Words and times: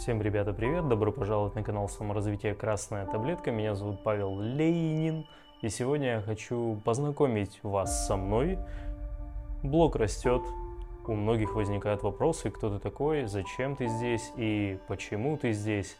Всем, 0.00 0.22
ребята, 0.22 0.54
привет! 0.54 0.88
Добро 0.88 1.12
пожаловать 1.12 1.54
на 1.54 1.62
канал 1.62 1.86
саморазвития 1.86 2.54
«Красная 2.54 3.04
таблетка». 3.04 3.50
Меня 3.50 3.74
зовут 3.74 4.02
Павел 4.02 4.40
Ленин. 4.40 5.26
И 5.60 5.68
сегодня 5.68 6.14
я 6.14 6.20
хочу 6.22 6.80
познакомить 6.86 7.62
вас 7.62 8.06
со 8.06 8.16
мной. 8.16 8.58
Блог 9.62 9.96
растет. 9.96 10.40
У 11.06 11.12
многих 11.12 11.54
возникают 11.54 12.02
вопросы, 12.02 12.50
кто 12.50 12.70
ты 12.70 12.78
такой, 12.78 13.26
зачем 13.26 13.76
ты 13.76 13.88
здесь 13.88 14.32
и 14.38 14.78
почему 14.88 15.36
ты 15.36 15.52
здесь. 15.52 15.98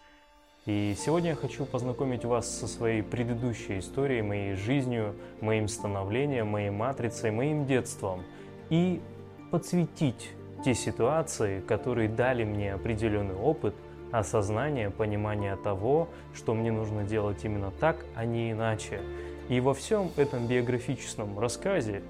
И 0.65 0.95
сегодня 0.97 1.31
я 1.31 1.37
хочу 1.37 1.67
познакомить 1.67 2.25
вас 2.25 2.49
со 2.49 2.67
своей 2.67 3.03
предыдущей 3.03 3.81
историей, 3.81 4.23
моей 4.23 4.55
жизнью, 4.55 5.15
моим 5.43 5.69
становлением, 5.69 6.47
моей 6.47 6.71
матрицей, 6.71 7.33
моим 7.33 7.67
детством. 7.67 8.23
И 8.71 9.03
подсветить 9.51 10.31
те 10.65 10.73
ситуации, 10.73 11.61
которые 11.61 12.09
дали 12.09 12.45
мне 12.45 12.73
определенный 12.73 13.37
опыт– 13.37 13.75
осознание, 14.13 14.91
понимание 14.91 15.57
того, 15.57 16.09
что 16.35 16.55
мне 16.55 16.73
нужно 16.73 17.05
делать 17.05 17.45
именно 17.45 17.71
так, 17.71 18.05
а 18.15 18.25
не 18.25 18.53
иначе. 18.53 19.01
И 19.49 19.61
во 19.61 19.75
всем 19.75 20.11
этом 20.17 20.47
биографическом 20.47 21.39
рассказе 21.39 22.03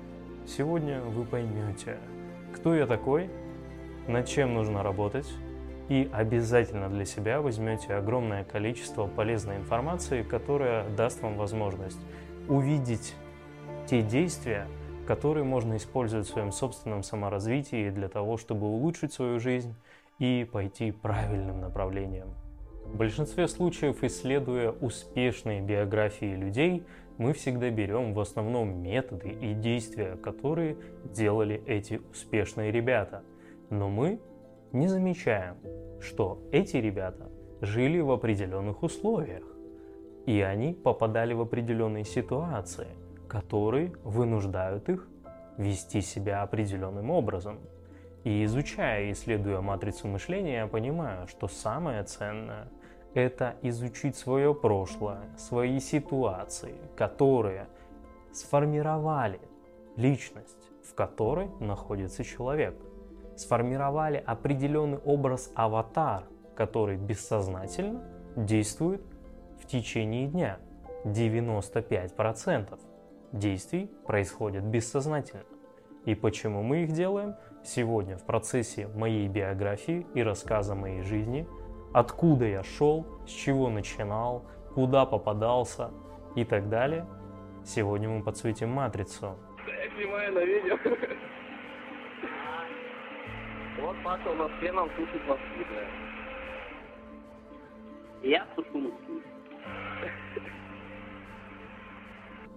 сегодня 0.47 1.01
вы 1.01 1.25
поймете, 1.25 1.98
кто 2.55 2.75
я 2.75 2.87
такой, 2.87 3.30
над 4.06 4.27
чем 4.27 4.55
нужно 4.55 4.83
работать, 4.83 5.28
и 5.89 6.09
обязательно 6.12 6.89
для 6.89 7.05
себя 7.05 7.41
возьмете 7.41 7.95
огромное 7.95 8.45
количество 8.45 9.06
полезной 9.06 9.56
информации, 9.56 10.23
которая 10.23 10.89
даст 10.91 11.20
вам 11.23 11.37
возможность 11.37 11.98
увидеть 12.48 13.14
те 13.87 14.03
действия, 14.03 14.69
которые 15.06 15.42
можно 15.42 15.77
использовать 15.77 16.28
в 16.28 16.30
своем 16.30 16.53
собственном 16.53 17.03
саморазвитии 17.03 17.91
для 17.91 18.09
того, 18.09 18.37
чтобы 18.37 18.69
улучшить 18.69 19.12
свою 19.12 19.41
жизнь 19.41 19.75
и 20.20 20.45
пойти 20.45 20.92
правильным 20.92 21.60
направлением. 21.60 22.34
В 22.84 22.97
большинстве 22.97 23.48
случаев, 23.48 24.05
исследуя 24.05 24.70
успешные 24.70 25.61
биографии 25.61 26.36
людей, 26.36 26.84
мы 27.19 27.33
всегда 27.33 27.70
берем 27.70 28.14
в 28.14 28.20
основном 28.20 28.83
методы 28.83 29.30
и 29.30 29.55
действия, 29.55 30.17
которые 30.17 30.77
делали 31.05 31.62
эти 31.67 32.00
успешные 32.11 32.70
ребята. 32.70 33.22
Но 33.70 33.89
мы 33.89 34.20
не 34.72 34.89
замечаем, 34.89 35.56
что 36.00 36.39
эти 36.52 36.77
ребята 36.77 37.30
жили 37.61 38.00
в 38.00 38.11
определенных 38.11 38.83
условиях, 38.83 39.45
и 40.27 40.41
они 40.41 40.75
попадали 40.75 41.33
в 41.33 41.41
определенные 41.41 42.05
ситуации, 42.05 42.89
которые 43.28 43.92
вынуждают 44.05 44.89
их 44.89 45.08
вести 45.56 46.02
себя 46.02 46.42
определенным 46.42 47.11
образом– 47.11 47.61
и 48.25 48.45
изучая 48.45 49.05
и 49.05 49.13
исследуя 49.13 49.61
матрицу 49.61 50.09
мышления, 50.09 50.57
я 50.57 50.67
понимаю, 50.67 51.27
что 51.27 51.49
самое 51.49 52.03
ценное– 52.05 52.69
это 53.15 53.57
изучить 53.63 54.17
свое 54.17 54.55
прошлое, 54.55 55.23
свои 55.37 55.81
ситуации, 55.81 56.75
которые 56.97 57.67
сформировали 58.33 59.41
личность, 59.97 60.71
в 60.85 60.95
которой 60.95 61.51
находится 61.61 62.23
человек. 62.23 62.75
Сформировали 63.37 64.23
определенный 64.25 64.98
образ 64.98 65.51
аватар, 65.55 66.25
который 66.55 66.97
бессознательно 66.97 68.03
действует 68.37 69.03
в 69.61 69.67
течение 69.67 70.27
дня. 70.27 70.59
95% 71.05 72.79
действий 73.33 73.91
происходят 74.07 74.65
бессознательно. 74.65 75.45
И 76.06 76.15
почему 76.15 76.62
мы 76.62 76.84
их 76.84 76.93
делаем? 76.93 77.34
Сегодня 77.62 78.17
в 78.17 78.25
процессе 78.25 78.89
моей 78.89 79.29
биографии 79.29 80.07
и 80.15 80.23
рассказа 80.23 80.75
моей 80.75 81.03
жизни, 81.03 81.47
откуда 81.92 82.47
я 82.47 82.62
шел, 82.62 83.07
с 83.27 83.31
чего 83.31 83.69
начинал, 83.69 84.47
куда 84.75 85.05
попадался 85.05 85.91
и 86.37 86.45
так 86.45 86.70
далее, 86.70 87.07
сегодня 87.65 88.09
мы 88.09 88.23
подсветим 88.23 88.70
матрицу. 88.70 89.37
Я 89.67 89.91
снимаю 89.91 90.33
на 90.33 90.45
видео. 90.45 90.79
Вот 93.80 93.97
Паша 94.03 94.30
у 94.30 94.35
нас 94.35 94.51
хреном 94.58 94.91
слушает 94.97 95.27
Москву, 95.27 95.64
бля. 95.70 95.86
Я 98.23 98.47
слушаю 98.55 98.91
Москву. 98.91 99.20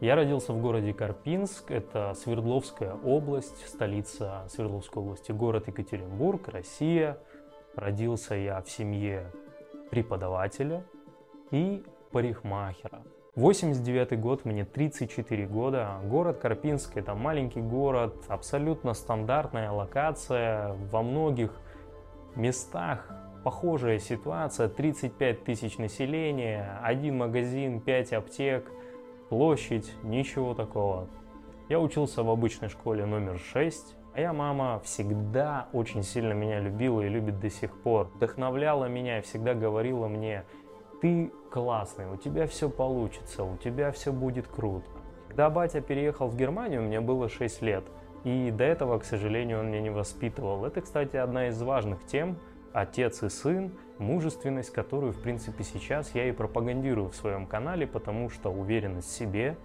Я 0.03 0.16
родился 0.16 0.52
в 0.52 0.59
городе 0.62 0.94
Карпинск, 0.94 1.72
это 1.72 2.14
Свердловская 2.14 2.94
область, 2.94 3.66
столица 3.66 4.44
Свердловской 4.50 5.02
области, 5.02 5.31
город 5.31 5.69
Екатеринбург, 5.69 6.50
Россия. 6.50 7.18
Родился 7.78 8.36
я 8.36 8.62
в 8.62 8.69
семье 8.69 9.31
преподавателя 9.91 10.84
и 11.52 11.86
парикмахера. 12.12 13.02
89 13.36 14.19
год, 14.19 14.44
мне 14.44 14.66
34 14.66 15.47
года. 15.47 16.02
Город 16.03 16.38
Карпинск– 16.40 16.91
это 16.97 17.16
маленький 17.16 17.62
город, 17.62 18.25
абсолютно 18.28 18.94
стандартная 18.96 19.72
локация. 19.72 20.75
Во 20.91 21.02
многих 21.02 21.58
местах 22.35 23.09
похожая 23.46 24.00
ситуация. 24.00 24.68
35 24.68 25.46
тысяч 25.46 25.78
населения, 25.78 26.78
один 26.84 27.20
магазин, 27.20 27.80
5 27.80 28.12
аптек– 28.12 28.70
площадь, 29.33 29.91
ничего 30.03 30.53
такого. 30.53 31.07
Я 31.67 31.79
учился 31.79 32.21
в 32.21 32.29
обычной 32.29 32.69
школе 32.69 33.07
номер 33.07 33.39
6, 33.39 33.95
Моя 34.13 34.31
мама 34.31 34.79
всегда 34.83 35.69
очень 35.73 36.03
сильно 36.03 36.33
меня 36.33 36.59
любила 36.59 37.01
и 37.01 37.09
любит 37.09 37.39
до 37.39 37.49
сих 37.49 37.75
пор. 37.81 38.11
Вдохновляла 38.13 38.85
меня 38.85 39.17
и 39.17 39.22
всегда 39.23 39.55
говорила 39.55 40.07
мне, 40.07 40.43
ты 41.01 41.31
классный, 41.49 42.11
у 42.11 42.16
тебя 42.16 42.45
все 42.45 42.69
получится, 42.69 43.43
у 43.43 43.57
тебя 43.57 43.91
все 43.91 44.11
будет 44.13 44.47
круто. 44.47 44.85
Когда 45.29 45.49
батя 45.49 45.81
переехал 45.81 46.27
в 46.27 46.38
Германию, 46.38 46.83
мне 46.83 47.01
было 47.01 47.27
6 47.27 47.63
лет. 47.63 47.85
И 48.23 48.51
до 48.51 48.66
этого, 48.66 48.99
к 48.99 49.03
сожалению, 49.03 49.61
он 49.61 49.69
меня 49.69 49.81
не 49.81 49.89
воспитывал. 49.89 50.63
Это, 50.63 50.81
кстати, 50.81 51.16
одна 51.16 51.47
из 51.47 51.59
важных 51.59 52.05
тем, 52.05 52.38
отец 52.72 53.23
и 53.23 53.29
сын, 53.29 53.72
мужественность, 54.03 54.72
которую, 54.72 55.14
в 55.14 55.22
принципе, 55.22 55.64
сейчас 55.64 56.14
я 56.14 56.28
и 56.28 56.31
пропагандирую 56.31 57.09
в 57.09 57.16
своем 57.16 57.47
канале, 57.47 57.88
потому 57.88 58.30
что 58.30 58.50
уверенность 58.52 59.09
в 59.09 59.16
себе, 59.16 59.58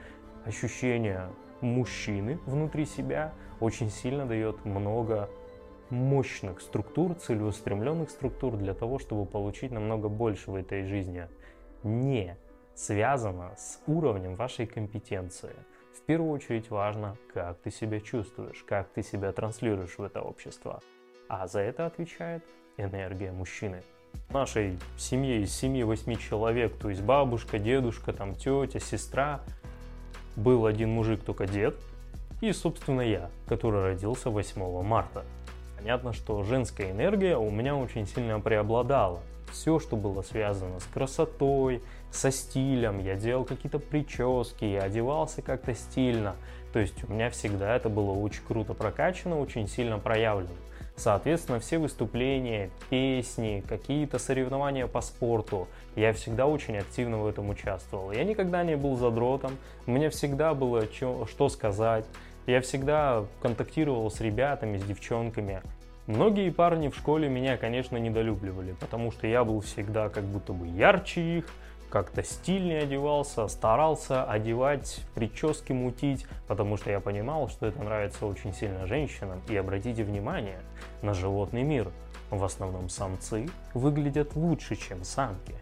ощущение 0.44 1.28
мужчины 1.60 2.38
внутри 2.46 2.86
себя 2.86 3.34
очень 3.60 3.90
сильно 3.90 4.26
дает 4.26 4.64
много 4.64 5.28
мощных 5.90 6.60
структур, 6.60 7.14
целеустремленных 7.14 8.10
структур 8.10 8.56
для 8.56 8.74
того, 8.74 8.98
чтобы 8.98 9.26
получить 9.26 9.72
намного 9.72 10.08
больше 10.08 10.50
в 10.50 10.54
этой 10.54 10.84
жизни. 10.84 11.26
Не 11.82 12.36
связано 12.74 13.54
с 13.56 13.80
уровнем 13.86 14.36
вашей 14.36 14.66
компетенции. 14.66 15.54
В 15.94 16.02
первую 16.02 16.30
очередь 16.30 16.70
важно, 16.70 17.16
как 17.32 17.58
ты 17.58 17.70
себя 17.70 18.00
чувствуешь, 18.00 18.62
как 18.64 18.88
ты 18.90 19.02
себя 19.02 19.32
транслируешь 19.32 19.98
в 19.98 20.02
это 20.02 20.22
общество. 20.22 20.80
А 21.28 21.46
за 21.46 21.60
это 21.60 21.86
отвечает 21.86 22.44
энергия 22.76 23.32
мужчины. 23.32 23.82
Нашей 24.30 24.78
семье 24.98 25.42
из 25.42 25.62
7-8 25.62 26.18
человек, 26.18 26.76
то 26.76 26.90
есть 26.90 27.00
бабушка, 27.00 27.58
дедушка, 27.58 28.12
там 28.12 28.34
тетя, 28.34 28.78
сестра, 28.78 29.40
был 30.36 30.66
один 30.66 30.90
мужик, 30.90 31.24
только 31.24 31.46
дед, 31.46 31.76
и, 32.40 32.52
собственно, 32.52 33.00
я, 33.00 33.30
который 33.46 33.82
родился 33.82 34.30
8 34.30 34.82
марта. 34.82 35.24
Понятно, 35.76 36.12
что 36.12 36.42
женская 36.42 36.90
энергия 36.90 37.36
у 37.36 37.50
меня 37.50 37.74
очень 37.76 38.06
сильно 38.06 38.40
преобладала. 38.40 39.20
Все, 39.50 39.78
что 39.78 39.96
было 39.96 40.22
связано 40.22 40.78
с 40.78 40.84
красотой, 40.84 41.82
со 42.10 42.30
стилем, 42.30 42.98
я 42.98 43.14
делал 43.14 43.44
какие-то 43.44 43.78
прически, 43.78 44.66
я 44.66 44.82
одевался 44.82 45.40
как-то 45.40 45.74
стильно. 45.74 46.36
То 46.72 46.80
есть 46.80 47.02
у 47.08 47.12
меня 47.12 47.30
всегда 47.30 47.74
это 47.74 47.88
было 47.88 48.12
очень 48.12 48.42
круто 48.46 48.74
прокачано, 48.74 49.40
очень 49.40 49.66
сильно 49.68 49.98
проявлено. 49.98 50.50
Соответственно, 50.98 51.60
все 51.60 51.78
выступления, 51.78 52.70
песни, 52.90 53.62
какие-то 53.68 54.18
соревнования 54.18 54.88
по 54.88 55.00
спорту, 55.00 55.68
я 55.94 56.12
всегда 56.12 56.46
очень 56.46 56.76
активно 56.76 57.18
в 57.18 57.26
этом 57.28 57.48
участвовал. 57.50 58.10
Я 58.10 58.24
никогда 58.24 58.64
не 58.64 58.76
был 58.76 58.96
задротом, 58.96 59.52
мне 59.86 60.10
всегда 60.10 60.54
было 60.54 60.86
что 60.92 61.48
сказать, 61.48 62.04
я 62.48 62.60
всегда 62.60 63.24
контактировал 63.40 64.10
с 64.10 64.20
ребятами, 64.20 64.76
с 64.78 64.82
девчонками. 64.82 65.62
Многие 66.08 66.50
парни 66.50 66.88
в 66.88 66.96
школе 66.96 67.28
меня, 67.28 67.56
конечно, 67.58 67.96
недолюбливали, 67.96 68.74
потому 68.80 69.12
что 69.12 69.28
я 69.28 69.44
был 69.44 69.60
всегда 69.60 70.08
как 70.08 70.24
будто 70.24 70.52
бы 70.52 70.66
ярче 70.66 71.20
их, 71.38 71.44
как-то 71.90 72.22
стильнее 72.22 72.82
одевался, 72.82 73.48
старался 73.48 74.24
одевать, 74.24 75.00
прически 75.14 75.72
мутить, 75.72 76.26
потому 76.46 76.76
что 76.76 76.90
я 76.90 77.00
понимал, 77.00 77.48
что 77.48 77.66
это 77.66 77.82
нравится 77.82 78.26
очень 78.26 78.52
сильно 78.54 78.86
женщинам. 78.86 79.40
И 79.48 79.56
обратите 79.56 80.04
внимание 80.04 80.60
на 81.02 81.14
животный 81.14 81.62
мир. 81.62 81.90
В 82.30 82.44
основном 82.44 82.88
самцы 82.90 83.48
выглядят 83.72 84.36
лучше, 84.36 84.76
чем 84.76 85.02
самки 85.02 85.54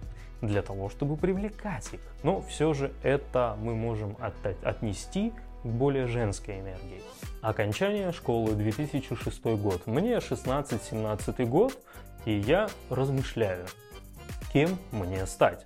для 0.43 0.63
того, 0.63 0.89
чтобы 0.89 1.17
привлекать 1.17 1.93
их. 1.93 2.01
Но 2.23 2.43
все 2.43 2.75
же 2.75 2.93
это 3.03 3.57
мы 3.61 3.75
можем 3.75 4.17
от 4.21 4.35
отнести 4.65 5.33
к 5.63 5.67
более 5.67 6.07
женской 6.07 6.61
энергии. 6.61 7.03
Окончание 7.41 8.13
школы 8.13 8.55
2006 8.55 9.45
год. 9.45 9.87
Мне 9.87 10.17
16-17 10.17 11.47
год, 11.47 11.79
и 12.25 12.33
я 12.33 12.69
размышляю, 12.91 13.67
кем 14.53 14.79
мне 14.91 15.27
стать. 15.27 15.65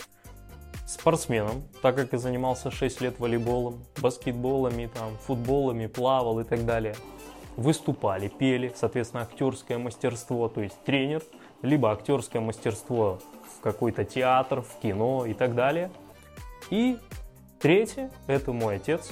Спортсменом, 0.91 1.63
так 1.83 1.95
как 1.95 2.13
я 2.13 2.19
занимался 2.19 2.73
6 2.73 3.01
лет 3.01 3.21
волейболом, 3.21 3.85
баскетболами, 4.03 4.91
там, 4.93 5.17
футболами, 5.19 5.87
плавал 5.87 6.41
и 6.41 6.45
так 6.45 6.67
далее. 6.67 6.97
Выступали, 7.57 8.27
пели, 8.27 8.73
соответственно, 8.75 9.23
актерское 9.23 9.79
мастерство, 9.79 10.49
то 10.49 10.61
есть 10.61 10.77
тренер, 10.85 11.23
либо 11.63 11.93
актерское 11.93 12.43
мастерство 12.43 13.21
в 13.57 13.61
какой-то 13.61 14.05
театр, 14.05 14.63
в 14.63 14.81
кино 14.83 15.27
и 15.27 15.35
так 15.35 15.55
далее. 15.55 15.93
И 16.71 16.99
третье, 17.61 18.11
это 18.27 18.53
мой 18.53 18.77
отец, 18.77 19.11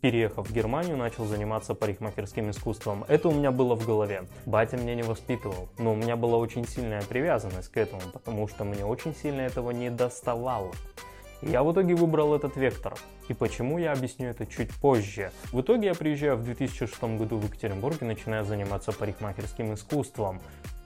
переехав 0.00 0.48
в 0.48 0.52
Германию, 0.52 0.96
начал 0.96 1.24
заниматься 1.24 1.74
парикмахерским 1.74 2.50
искусством. 2.50 3.04
Это 3.08 3.28
у 3.28 3.32
меня 3.32 3.50
было 3.50 3.74
в 3.74 3.86
голове. 3.86 4.24
Батя 4.46 4.76
меня 4.76 4.94
не 4.94 5.02
воспитывал, 5.02 5.68
но 5.78 5.92
у 5.92 5.96
меня 5.96 6.16
была 6.16 6.38
очень 6.38 6.66
сильная 6.66 7.02
привязанность 7.02 7.68
к 7.68 7.76
этому, 7.76 8.02
потому 8.12 8.48
что 8.48 8.64
мне 8.64 8.84
очень 8.84 9.14
сильно 9.14 9.42
этого 9.42 9.70
не 9.70 9.90
доставало. 9.90 10.72
Я 11.42 11.62
в 11.62 11.72
итоге 11.72 11.94
выбрал 11.94 12.34
этот 12.34 12.56
вектор. 12.56 12.94
И 13.28 13.34
почему, 13.34 13.78
я 13.78 13.92
объясню 13.92 14.28
это 14.28 14.46
чуть 14.46 14.72
позже. 14.74 15.30
В 15.52 15.60
итоге 15.60 15.88
я 15.88 15.94
приезжаю 15.94 16.36
в 16.36 16.44
2006 16.44 17.02
году 17.18 17.36
в 17.36 17.44
Екатеринбург 17.44 18.00
и 18.00 18.04
начинаю 18.06 18.44
заниматься 18.44 18.92
парикмахерским 18.92 19.74
искусством. 19.74 20.40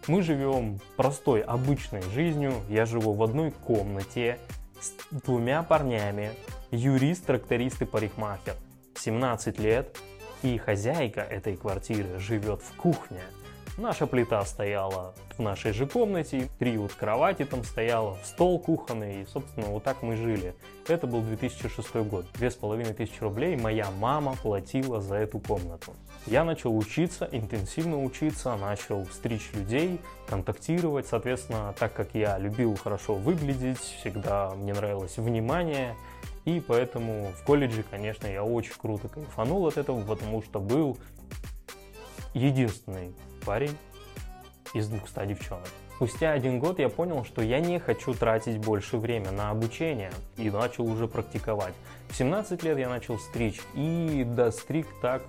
Мы 0.09 0.23
живем 0.23 0.81
простой, 0.97 1.43
обычной 1.43 2.03
жизнью. 2.03 2.55
Я 2.69 2.87
живу 2.87 3.13
в 3.13 3.23
одной 3.23 3.51
комнате 3.51 4.39
с 4.81 4.93
двумя 5.11 5.63
парнями. 5.63 6.31
Юрист, 6.71 7.27
тракторист 7.27 7.83
и 7.83 7.85
парикмахер. 7.85 8.55
17 8.99 9.59
лет, 9.59 9.97
и 10.43 10.59
хозяйка 10.59 11.21
этой 11.21 11.57
квартиры 11.57 12.19
живет 12.19 12.63
в 12.63 12.77
кухне. 12.77 13.21
Наша 13.79 14.09
плита 14.09 14.45
стояла 14.45 15.15
в 15.37 15.39
нашей 15.41 15.73
же 15.73 15.87
комнате, 15.87 16.49
три 16.59 16.77
вот 16.77 16.93
кровати 16.95 17.45
там 17.45 17.63
стояло, 17.63 18.19
стол 18.25 18.59
кухонный, 18.59 19.23
и, 19.23 19.27
собственно, 19.27 19.67
вот 19.67 19.85
так 19.85 20.03
мы 20.03 20.17
жили. 20.17 20.57
Это 20.89 21.07
был 21.07 21.23
2006 21.23 21.95
год. 22.09 22.27
Две 22.35 22.51
с 22.51 22.57
половиной 22.57 22.93
тысячи 22.93 23.21
рублей 23.23 23.57
моя 23.57 23.89
мама 23.93 24.35
платила 24.43 25.01
за 25.01 25.15
эту 25.15 25.39
комнату. 25.39 25.95
Я 26.27 26.43
начал 26.43 26.77
учиться, 26.77 27.29
интенсивно 27.31 28.03
учиться, 28.03 28.57
начал 28.57 29.07
стричь 29.07 29.53
людей, 29.55 30.01
контактировать, 30.29 31.07
соответственно, 31.07 31.73
так 31.79 31.95
как 31.95 32.09
я 32.15 32.37
любил 32.37 32.75
хорошо 32.75 33.15
выглядеть, 33.15 33.79
всегда 33.79 34.51
мне 34.57 34.75
нравилось 34.75 35.19
внимание, 35.19 35.95
и 36.49 36.61
поэтому 36.61 37.33
в 37.39 37.45
колледже, 37.45 37.85
конечно, 37.91 38.27
я 38.27 38.43
очень 38.43 38.73
круто 38.79 39.09
кайфанул 39.09 39.67
от 39.67 39.77
этого, 39.77 40.03
потому 40.03 40.43
что 40.43 40.61
был 40.61 40.97
единственный 42.33 43.15
парень 43.45 43.77
из 44.73 44.89
200 44.89 45.27
девчонок. 45.27 45.69
Спустя 45.97 46.33
один 46.33 46.59
год 46.59 46.79
я 46.79 46.89
понял, 46.89 47.25
что 47.25 47.43
я 47.43 47.61
не 47.61 47.79
хочу 47.79 48.15
тратить 48.15 48.59
больше 48.59 48.97
время 48.97 49.31
на 49.31 49.51
обучение 49.51 50.11
и 50.37 50.49
начал 50.49 50.87
уже 50.87 51.07
практиковать. 51.07 51.75
В 52.09 52.17
17 52.17 52.63
лет 52.63 52.79
я 52.79 52.89
начал 52.89 53.19
стричь 53.19 53.61
и 53.75 54.25
достриг 54.25 54.87
так 55.03 55.23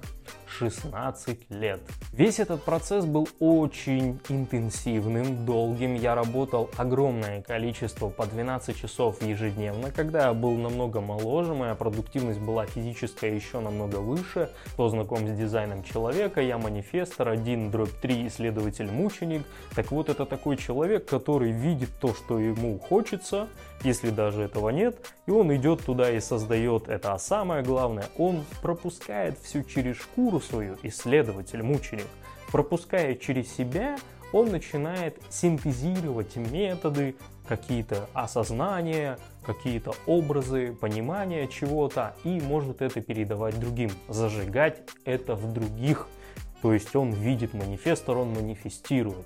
16 0.50 1.50
лет. 1.52 1.82
Весь 2.12 2.40
этот 2.40 2.64
процесс 2.64 3.06
был 3.06 3.28
очень 3.40 4.20
интенсивным, 4.30 5.46
долгим. 5.46 5.96
Я 5.96 6.16
работал 6.16 6.70
огромное 6.78 7.42
количество, 7.42 8.10
по 8.10 8.26
12 8.26 8.76
часов 8.76 9.22
ежедневно. 9.22 9.92
Когда 9.92 10.28
я 10.28 10.34
был 10.34 10.56
намного 10.56 11.02
моложе, 11.02 11.54
моя 11.54 11.76
продуктивность 11.76 12.40
была 12.40 12.66
физическая 12.66 13.32
еще 13.32 13.60
намного 13.60 13.98
выше. 13.98 14.50
Кто 14.74 14.90
знаком 14.90 15.28
с 15.28 15.32
дизайном 15.32 15.84
человека, 15.84 16.42
я 16.42 16.58
манифестор, 16.58 17.30
1 17.30 17.72
дробь 17.72 17.94
3 18.02 18.28
исследователь-мученик. 18.28 19.44
Так 19.76 19.92
вот, 19.92 20.10
это 20.10 20.26
такой 20.26 20.58
человек, 20.58 21.06
который 21.06 21.52
видит 21.52 21.90
то, 22.02 22.14
что 22.14 22.40
ему 22.40 22.80
хочется, 22.80 23.48
если 23.84 24.10
даже 24.10 24.42
этого 24.42 24.70
нет, 24.70 24.98
и 25.26 25.32
он 25.32 25.56
идет 25.56 25.86
туда 25.86 26.12
и 26.12 26.20
создает 26.20 26.90
это. 26.90 27.14
А 27.14 27.20
самое 27.20 27.64
главное, 27.64 28.06
он 28.18 28.44
пропускает 28.62 29.38
все 29.42 29.64
через 29.64 29.98
шкуру 29.98 30.39
свою, 30.42 30.78
исследователь, 30.84 31.64
мученик, 31.64 32.08
пропуская 32.52 33.16
через 33.16 33.52
себя, 33.54 33.98
он 34.32 34.52
начинает 34.52 35.20
синтезировать 35.30 36.36
методы, 36.36 37.16
какие-то 37.48 38.08
осознания, 38.14 39.18
какие-то 39.44 39.94
образы, 40.06 40.76
понимания 40.80 41.48
чего-то 41.48 42.16
и 42.24 42.40
может 42.40 42.84
это 42.84 43.02
передавать 43.02 43.60
другим, 43.60 43.90
зажигать 44.08 44.84
это 45.04 45.36
в 45.36 45.52
других. 45.52 46.08
То 46.62 46.74
есть 46.74 46.96
он 46.96 47.12
видит 47.12 47.56
манифестор, 47.56 48.18
он 48.18 48.34
манифестирует. 48.34 49.26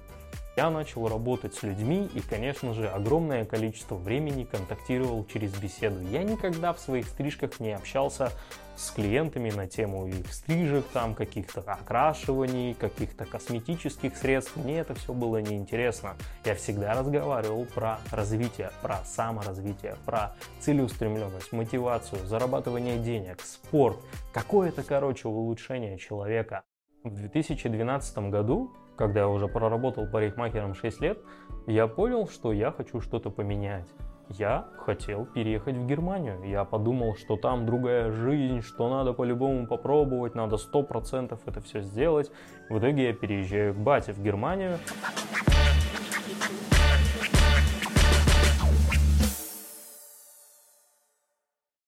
Я 0.55 0.69
начал 0.69 1.07
работать 1.07 1.55
с 1.55 1.63
людьми 1.63 2.07
и, 2.13 2.21
конечно 2.21 2.75
же, 2.75 2.87
огромное 2.87 3.43
количество 3.43 3.95
времени 3.95 4.43
контактировал 4.43 5.25
через 5.25 5.51
беседу. 5.55 5.99
Я 6.11 6.21
никогда 6.21 6.73
в 6.73 6.79
своих 6.79 7.07
стрижках 7.07 7.59
не 7.59 7.71
общался 7.71 8.31
с 8.75 8.91
клиентами 8.91 9.49
на 9.49 9.65
тему 9.67 10.07
их 10.07 10.31
стрижек, 10.31 10.85
там 10.93 11.15
каких-то 11.15 11.61
окрашиваний, 11.61 12.75
каких-то 12.75 13.25
косметических 13.25 14.15
средств. 14.15 14.55
Мне 14.55 14.77
это 14.79 14.93
все 14.93 15.11
было 15.11 15.37
неинтересно. 15.37 16.17
Я 16.45 16.53
всегда 16.53 16.93
разговаривал 16.93 17.65
про 17.65 17.99
развитие, 18.11 18.69
про 18.83 19.03
саморазвитие, 19.05 19.97
про 20.05 20.35
целеустремленность, 20.59 21.51
мотивацию, 21.51 22.27
зарабатывание 22.27 22.99
денег, 22.99 23.41
спорт, 23.41 23.97
какое-то, 24.31 24.83
короче, 24.83 25.27
улучшение 25.27 25.97
человека. 25.97 26.61
В 27.03 27.15
2012 27.15 28.17
году 28.29 28.71
когда 28.95 29.21
я 29.21 29.27
уже 29.27 29.47
проработал 29.47 30.07
парикмахером 30.07 30.73
6 30.73 31.01
лет, 31.01 31.19
я 31.67 31.87
понял, 31.87 32.27
что 32.27 32.51
я 32.51 32.71
хочу 32.71 33.01
что-то 33.01 33.29
поменять. 33.29 33.87
Я 34.29 34.67
хотел 34.77 35.25
переехать 35.25 35.75
в 35.75 35.85
Германию. 35.85 36.41
Я 36.43 36.63
подумал, 36.63 37.15
что 37.15 37.35
там 37.35 37.65
другая 37.65 38.11
жизнь, 38.11 38.61
что 38.61 38.89
надо 38.89 39.13
по-любому 39.13 39.67
попробовать, 39.67 40.33
надо 40.33 40.55
100% 40.55 41.37
это 41.45 41.61
все 41.61 41.81
сделать. 41.81 42.31
В 42.69 42.79
итоге 42.79 43.07
я 43.07 43.13
переезжаю 43.13 43.73
к 43.73 43.77
бате 43.77 44.13
в 44.13 44.23
Германию. 44.23 44.79